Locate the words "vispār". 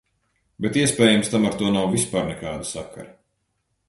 1.97-2.25